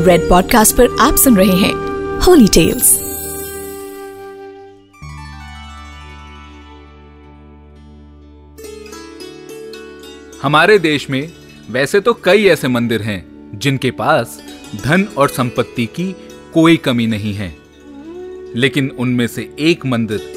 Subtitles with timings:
[0.00, 1.72] Red podcast पर आप सुन रहे हैं
[2.20, 3.00] होली टेल्स
[10.42, 11.32] हमारे देश में
[11.70, 14.42] वैसे तो कई ऐसे मंदिर हैं, जिनके पास
[14.84, 16.16] धन और संपत्ति की
[16.54, 17.56] कोई कमी नहीं है।
[18.56, 20.34] लेकिन उनमें से एक मंदिर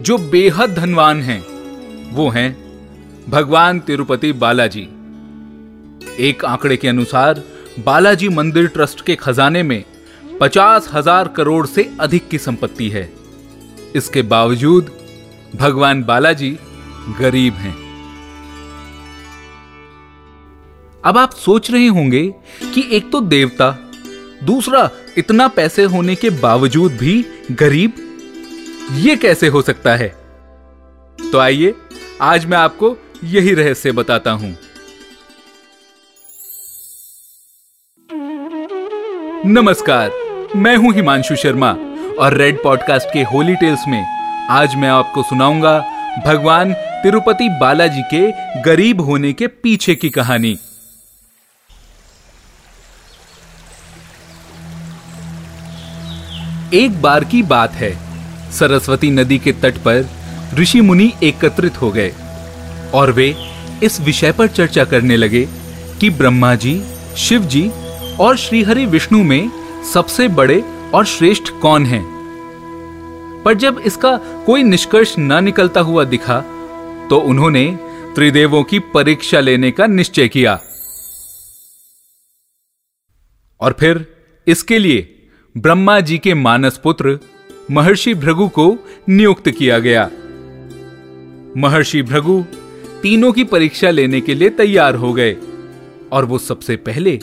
[0.00, 1.40] जो बेहद धनवान हैं,
[2.12, 2.56] वो हैं
[3.28, 4.88] भगवान तिरुपति बालाजी।
[6.20, 7.42] एक आंकड़े के अनुसार
[7.78, 9.84] बालाजी मंदिर ट्रस्ट के खजाने में
[10.40, 13.02] पचास हज़ार करोड़ से अधिक की संपत्ति है।
[13.96, 14.90] इसके बावजूद
[15.54, 16.50] भगवान बालाजी
[17.20, 17.74] गरीब हैं।
[21.04, 22.22] अब आप सोच रहे होंगे
[22.74, 23.70] कि एक तो देवता,
[24.44, 27.92] दूसरा इतना पैसे होने के बावजूद भी गरीब,
[28.92, 30.08] ये कैसे हो सकता है?
[31.18, 31.74] तो आइए,
[32.20, 34.56] आज मैं आपको यही रहस्य बताता हूँ।
[39.46, 40.10] नमस्कार,
[40.56, 41.70] मैं हूँ हिमांशु शर्मा
[42.18, 44.04] और रेड पॉडकास्ट के होली टेल्स में
[44.50, 45.78] आज मैं आपको सुनाऊँगा
[46.26, 50.52] भगवान तिरुपति बालाजी के गरीब होने के पीछे की कहानी।
[56.74, 57.92] एक बार की बात है,
[58.52, 60.08] सरस्वती नदी के तट पर
[60.54, 62.12] ऋषि मुनि एकत्रित हो गए
[62.94, 63.34] और वे
[63.82, 65.46] इस विषय पर चर्चा करने लगे
[66.00, 66.82] कि ब्रह्मा जी,
[67.16, 67.70] शिव जी
[68.20, 69.50] और श्रीहरि विष्णु में
[69.92, 70.62] सबसे बड़े
[70.94, 72.02] और श्रेष्ठ कौन हैं?
[73.44, 76.40] पर जब इसका कोई निष्कर्ष न निकलता हुआ दिखा
[77.10, 77.78] तो उन्होंने
[78.14, 80.54] त्रिदेवों की परीक्षा लेने का निश्चय किया।
[83.60, 84.06] और फिर
[84.46, 87.18] इसके लिए ब्रह्मा जी के मानस पुत्र
[87.70, 88.76] महर्षि भृगु को
[89.08, 90.10] नियुक्त किया गया।
[91.56, 92.44] महर्षि भृगु
[93.02, 95.36] तीनों की परीक्षा लेने के लिए तैयार हो गए
[96.12, 97.18] और वो सबसे पहले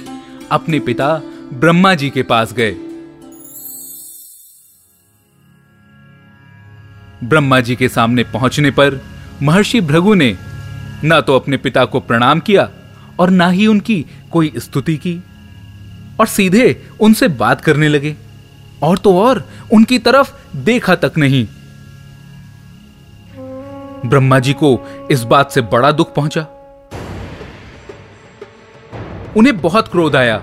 [0.52, 1.22] अपने पिता
[1.54, 2.72] ब्रह्मा जी के पास गए।
[7.24, 9.00] ब्रह्मा जी के सामने पहुँचने पर
[9.44, 10.38] महर्षि भृगु ने
[11.04, 12.70] ना तो अपने पिता को प्रणाम किया
[13.20, 15.16] और ना ही उनकी कोई स्तुति की
[16.20, 18.16] और सीधे उनसे बात करने लगे
[18.84, 21.48] और तो और उनकी तरफ़ देखा तक नहीं।
[24.06, 24.80] ब्रह्मा जी को
[25.12, 26.42] इस बात से बड़ा दुख पहुँचा।
[29.38, 30.42] उन्हें बहुत क्रोध आया।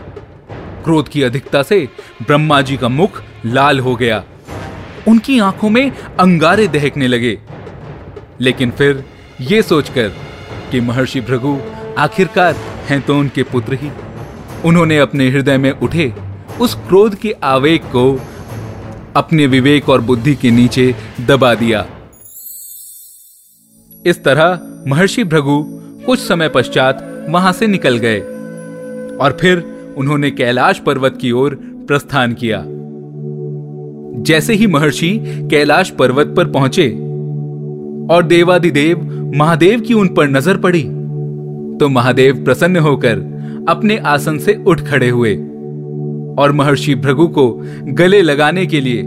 [0.84, 1.88] क्रोध की अधिकता से
[2.22, 4.24] ब्रह्मा जी का मुख लाल हो गया।
[5.08, 7.38] उनकी आँखों में अंगारे दहकने लगे।
[8.40, 9.04] लेकिन फिर
[9.40, 10.08] यह सोचकर
[10.70, 11.58] कि महर्षि भृगु
[11.98, 12.54] आखिरकार
[12.88, 13.90] हैं तो उनके पुत्र ही।
[14.64, 16.14] उन्होंने अपने हृदय में उठे,
[16.60, 18.20] उस क्रोध के आवेग को
[19.16, 21.86] अपने विवेक और बुद्धि के नीचे दबा दिया।
[24.06, 25.64] इस तरह महर्षि भृगु
[26.06, 28.20] कुछ समय पश्चात वहाँ से निकल गए
[29.16, 31.54] और फिर उन्होंने कैलाश पर्वत की ओर
[31.88, 32.62] प्रस्थान किया।
[34.22, 35.10] जैसे ही महर्षि
[35.50, 36.88] कैलाश पर्वत पर पहुँचे
[38.14, 39.04] और देवादिदेव
[39.36, 40.82] महादेव की उन पर नज़र पड़ी
[41.78, 43.18] तो महादेव प्रसन्न होकर
[43.68, 45.34] अपने आसन से उठ खड़े हुए
[46.38, 47.48] और महर्षि भृगु को
[47.94, 49.02] गले लगाने के लिए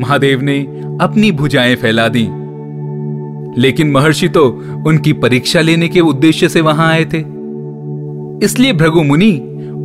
[0.00, 0.58] महादेव ने
[1.00, 2.26] अपनी भुजाएँ फैला दी।
[3.60, 4.44] लेकिन महर्षि तो
[4.86, 7.18] उनकी परीक्षा लेने के उद्देश्य से वहाँ आए थे।
[8.44, 9.32] इसलिए भृगु मुनि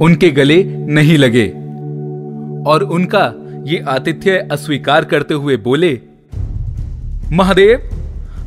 [0.01, 1.47] उनके गले नहीं लगे।
[2.72, 3.34] और उनका
[3.67, 6.00] ये आतिथ्य अस्वीकार करते हुए बोले,
[7.31, 7.89] महादेव,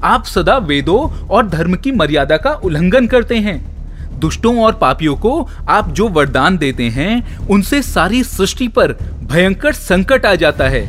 [0.05, 3.75] आप सदा वेदों और धर्म की मर्यादा का उल्लंघन करते हैं।
[4.21, 10.27] दुष्टों और पापियों को आप जो वरदान देते हैं, उनसे सारी सृष्टि पर भयंकर संकट
[10.27, 10.89] आ जाता है।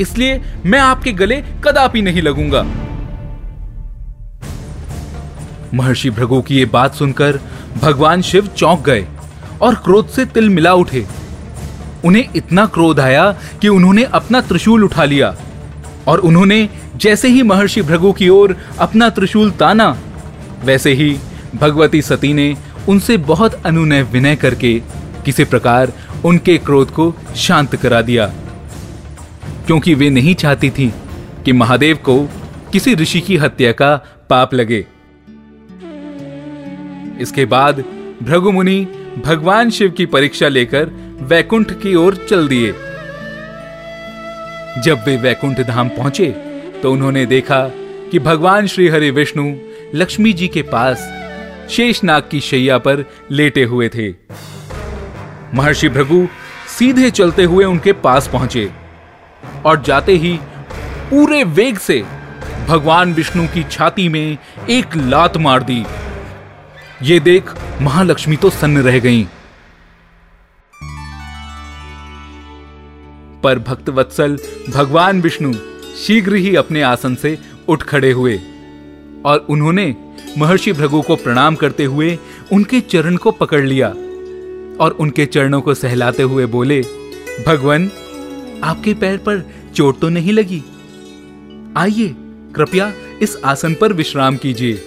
[0.00, 2.62] इसलिए मैं आपके गले कदापि नहीं लगूँगा।
[5.74, 7.40] महर्षि भृगु की ये बात सुनकर
[7.82, 9.06] भगवान शिव चौंक गए।
[9.62, 11.06] और क्रोध से तिल मिला उठे।
[12.04, 13.32] उन्हें इतना क्रोध आया
[13.62, 15.36] कि उन्होंने अपना त्रिशूल उठा लिया
[16.08, 19.96] और उन्होंने जैसे ही महर्षि भृगु की ओर अपना त्रिशूल ताना,
[20.64, 21.16] वैसे ही
[21.54, 22.56] भगवती सती ने
[22.88, 24.82] उनसे बहुत अनुनय विनय करके
[25.24, 25.92] किसी प्रकार
[26.24, 28.26] उनके क्रोध को शांत करा दिया।
[29.66, 30.92] क्योंकि वे नहीं चाहती थी
[31.44, 32.28] कि महादेव को
[32.72, 33.96] किसी ऋषि की हत्या का
[34.30, 34.86] पाप लगे।
[37.20, 37.84] इसके बाद
[38.22, 38.86] भृगु मुनि
[39.18, 40.90] भगवान शिव की परीक्षा लेकर
[41.22, 42.72] वैकुंठ की ओर चल दिए।
[44.82, 46.26] जब वे वैकुंठ धाम पहुँचे
[46.82, 47.60] तो उन्होंने देखा
[48.10, 49.54] कि भगवान श्री हरि विष्णु
[49.94, 51.08] लक्ष्मी जी के पास
[51.70, 54.08] शेषनाग की शैया पर लेटे हुए थे।
[55.54, 56.26] महर्षि भृगु
[56.78, 58.70] सीधे चलते हुए उनके पास पहुँचे
[59.66, 60.38] और जाते ही
[61.10, 62.02] पूरे वेग से
[62.68, 64.36] भगवान विष्णु की छाती में
[64.70, 65.84] एक लात मार दी।
[67.02, 69.24] ये देख महालक्ष्मी तो सन्न रह गईं।
[73.42, 74.36] पर भक्त वत्सल,
[74.70, 75.52] भगवान विष्णु
[75.96, 77.38] शीघ्र ही अपने आसन से
[77.68, 78.36] उठ खड़े हुए
[79.24, 79.94] और उन्होंने
[80.38, 82.18] महर्षि भृगु को प्रणाम करते हुए
[82.52, 83.88] उनके चरण को पकड़ लिया
[84.80, 86.80] और उनके चरणों को सहलाते हुए बोले,
[87.46, 87.90] भगवान,
[88.64, 89.44] आपके पैर पर
[89.74, 90.62] चोट तो नहीं लगी
[91.76, 92.14] आइए,
[92.56, 92.92] कृपया
[93.22, 94.82] इस आसन पर विश्राम कीजिए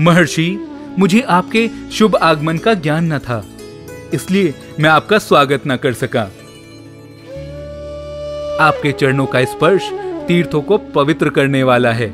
[0.00, 0.48] महर्षि
[0.98, 3.44] मुझे आपके शुभ आगमन का ज्ञान न था,
[4.14, 6.22] इसलिए मैं आपका स्वागत न कर सका।
[8.60, 9.90] आपके चरणों का स्पर्श
[10.28, 12.08] तीर्थों को पवित्र करने वाला है।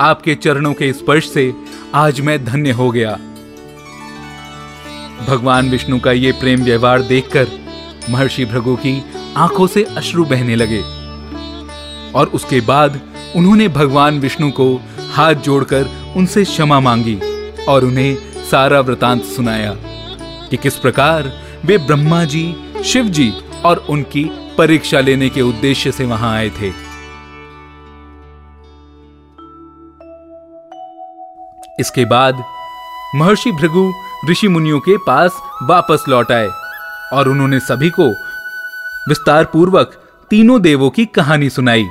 [0.00, 1.52] आपके चरणों के स्पर्श से
[1.94, 3.18] आज मैं धन्य हो गया।
[5.28, 7.48] भगवान विष्णु का ये प्रेम व्यवहार देखकर
[8.10, 9.02] महर्षि भृगु की
[9.36, 10.80] आँखों से अश्रु बहने लगे
[12.12, 13.00] और उसके बाद
[13.36, 14.74] उन्होंने भगवान विष्णु को
[15.12, 17.18] हाथ जोड़कर उनसे क्षमा मांगी।
[17.68, 18.16] और उन्हें
[18.50, 19.74] सारा वृतांत सुनाया
[20.48, 21.32] कि किस प्रकार
[21.64, 23.32] वे ब्रह्मा जी, शिव जी
[23.64, 24.24] और उनकी
[24.58, 26.72] परीक्षा लेने के उद्देश्य से वहाँ आए थे।
[31.80, 32.42] इसके बाद
[33.14, 33.92] महर्षि भृगु
[34.30, 36.48] ऋषि मुनियों के पास वापस लौट आए
[37.12, 38.08] और उन्होंने सभी को
[39.08, 39.98] विस्तार पूर्वक
[40.30, 41.88] तीनों देवों की कहानी सुनाई।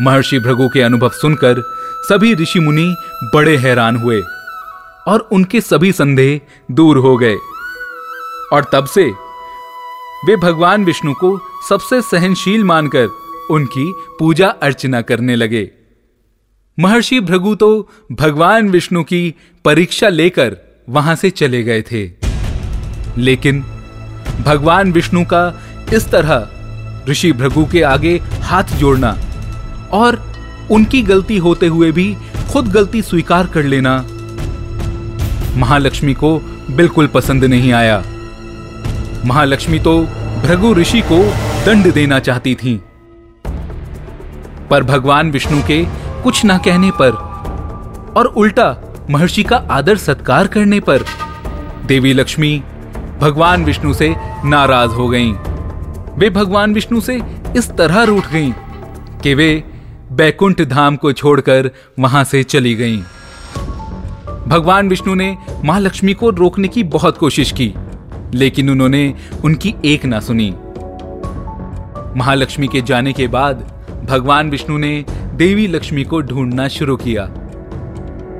[0.00, 1.62] महर्षि भृगु के अनुभव सुनकर
[2.08, 2.96] सभी ऋषि मुनि
[3.34, 4.22] बड़े हैरान हुए
[5.08, 7.34] और उनके सभी संदेह दूर हो गए।
[8.52, 9.04] और तब से
[10.26, 11.38] वे भगवान विष्णु को
[11.68, 13.08] सबसे सहनशील मानकर
[13.50, 15.70] उनकी पूजा अर्चना करने लगे।
[16.78, 20.56] महर्षि भृगु तो भगवान विष्णु की परीक्षा लेकर
[20.88, 22.10] वहाँ से चले गए थे।
[23.18, 23.60] लेकिन
[24.46, 25.60] भगवान विष्णु का
[25.92, 26.48] इस तरह
[27.10, 29.16] ऋषि भृगु के आगे हाथ जोड़ना
[29.94, 30.22] और
[30.70, 32.16] उनकी गलती होते हुए भी
[32.52, 33.96] खुद गलती स्वीकार कर लेना।
[35.56, 36.38] महालक्ष्मी को
[36.70, 38.02] बिल्कुल पसंद नहीं आया।
[39.26, 39.98] महालक्ष्मी तो
[40.42, 41.18] भृगु ऋषि को
[41.66, 42.80] दंड देना चाहती थी।
[44.70, 45.84] पर भगवान विष्णु के
[46.22, 47.10] कुछ ना कहने पर
[48.16, 48.76] और उल्टा
[49.10, 51.04] महर्षि का आदर सत्कार करने पर
[51.86, 52.62] देवी लक्ष्मी
[53.20, 54.14] भगवान विष्णु से
[54.44, 55.32] नाराज़ हो गईं।
[56.18, 57.20] वे भगवान विष्णु से
[57.56, 58.52] इस तरह रूठ गईं
[59.22, 59.48] कि वे
[60.14, 62.98] बैकुंठ धाम को छोड़कर वहाँ से चली गईं।
[64.48, 67.72] भगवान विष्णु ने माँ लक्ष्मी को रोकने की बहुत कोशिश की,
[68.34, 69.14] लेकिन उन्होंने
[69.44, 70.50] उनकी एक ना सुनी
[72.16, 73.64] महालक्ष्मी के जाने के बाद
[74.04, 77.24] भगवान विष्णु ने देवी लक्ष्मी को ढूंढना शुरू किया,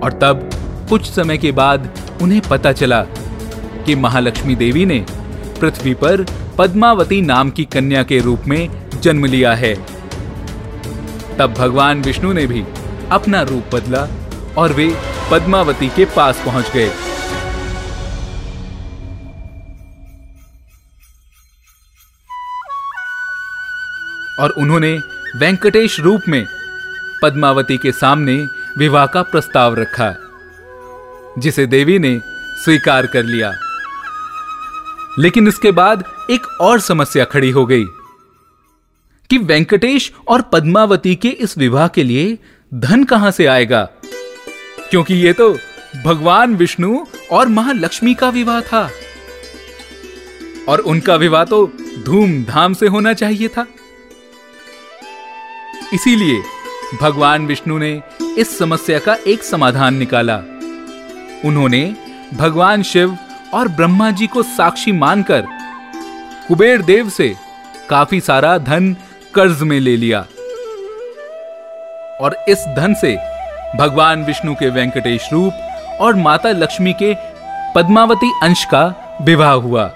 [0.04, 0.48] और तब
[0.88, 1.90] कुछ समय के बाद
[2.22, 3.02] उन्हें पता चला
[3.86, 5.04] कि महालक्ष्मी देवी ने
[5.60, 6.24] पृथ्वी पर
[6.58, 8.68] पद्मावती नाम की कन्या के रूप में
[9.00, 9.74] जन्म लिया है
[11.38, 12.64] तब भगवान विष्णु ने भी
[13.10, 14.06] अपना रूप बदला
[14.56, 14.96] और वे
[15.30, 16.90] पद्मावती के पास पहुँच गए।
[24.40, 24.98] और उन्होंने
[25.36, 26.46] वेंकटेश रूप में
[27.22, 28.46] पद्मावती के सामने
[28.78, 30.14] विवाह का प्रस्ताव रखा,
[31.38, 32.20] जिसे देवी ने
[32.64, 33.52] स्वीकार कर लिया।
[35.18, 37.84] लेकिन इसके बाद एक और समस्या खड़ी हो गई।
[39.34, 42.38] कि वेंकटेश और पद्मावती के इस विवाह के लिए
[42.74, 43.82] धन कहाँ से आएगा?
[44.90, 45.58] क्योंकि यह तो
[46.04, 48.90] भगवान विष्णु और महालक्ष्मी का विवाह था।
[50.68, 51.72] और उनका विवाह तो
[52.04, 53.66] धूमधाम से होना चाहिए था।
[55.92, 56.42] इसीलिए
[57.00, 58.02] भगवान विष्णु ने
[58.38, 60.36] इस समस्या का एक समाधान निकाला।
[61.44, 61.96] उन्होंने
[62.34, 63.18] भगवान शिव
[63.54, 65.46] और ब्रह्मा जी को साक्षी मानकर
[66.48, 67.34] कुबेर देव से
[67.90, 68.96] काफ़ी सारा धन
[69.36, 70.20] कर्ज में ले लिया।
[72.20, 73.16] और इस धन से
[73.76, 77.14] भगवान विष्णु के वेंकटेश रूप और माता लक्ष्मी के
[77.74, 78.84] पद्मावती अंश का
[79.22, 79.90] विवाह हुआ।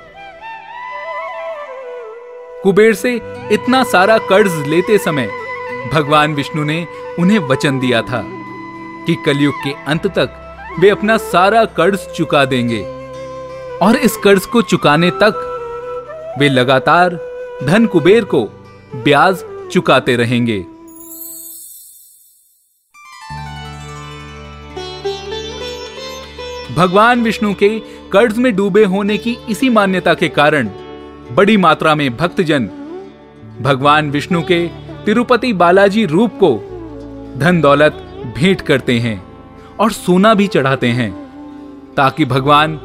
[2.63, 3.15] कुबेर से
[3.53, 5.29] इतना सारा कर्ज लेते समय
[5.93, 6.87] भगवान विष्णु ने
[7.19, 8.23] उन्हें वचन दिया था
[9.07, 12.83] कि कलयुग के अंत तक वे अपना सारा कर्ज चुका देंगे
[13.83, 17.19] और इस कर्ज को चुकाने तक वे लगातार
[17.63, 18.43] धन कुबेर को
[18.95, 20.59] ब्याज चुकाते रहेंगे।
[26.75, 27.69] भगवान विष्णु के
[28.13, 30.69] कर्ज में डूबे होने की इसी मान्यता के कारण
[31.33, 32.67] बड़ी मात्रा में भक्तजन
[33.61, 34.67] भगवान विष्णु के
[35.05, 36.55] तिरुपति बालाजी रूप को
[37.39, 37.93] धन दौलत
[38.37, 39.23] भेंट करते हैं
[39.81, 41.11] और सोना भी चढ़ाते हैं,
[41.97, 42.77] ताकि भगवान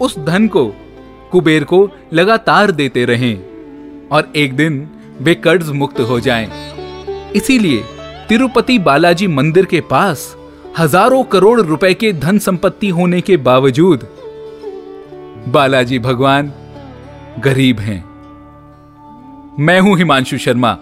[0.00, 0.66] उस धन को,
[1.32, 4.88] कुबेर को लगातार देते रहें और एक दिन
[5.20, 6.48] वे कर्ज मुक्त हो जाएँ।
[7.36, 7.82] इसीलिए
[8.28, 10.34] तिरुपति बालाजी मंदिर के पास
[10.78, 14.08] हज़ारों करोड़ रुपए के धन संपत्ति होने के बावजूद
[15.48, 16.52] बालाजी भगवान
[17.38, 18.04] गरीब हैं।
[19.58, 20.76] मैं हूँ हिमांशु शर्मा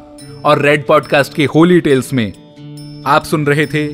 [0.44, 2.26] और रेड पॉडकास्ट के होली टेल्स में
[3.06, 3.84] आप सुन रहे थे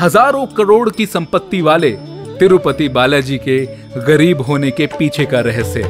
[0.00, 1.90] हज़ारों करोड़ की संपत्ति वाले
[2.38, 3.58] तिरुपति बालाजी के
[4.06, 5.80] गरीब होने के पीछे का रहस्य।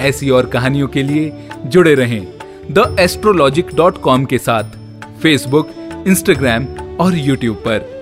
[0.00, 1.32] ऐसी और कहानियों के लिए
[1.66, 2.35] जुड़े रहें।
[2.70, 4.76] द एस्ट्रोलॉजिक डॉट कॉम के साथ
[5.22, 5.70] फेसबुक
[6.06, 6.66] इंस्टाग्राम
[7.00, 7.94] और यूट्यूब पर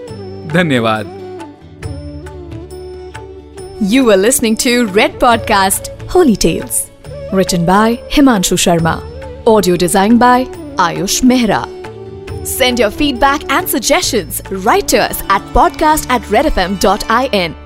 [0.52, 1.12] धन्यवाद
[3.92, 6.76] You were listening to Red Podcast Holy Tales.
[7.38, 8.94] Written by Himanshu Sharma.
[9.54, 10.44] Audio designed by
[10.84, 11.58] Ayush Mehra.
[12.52, 17.63] Send your feedback and suggestions right to us at podcast at redfm.in.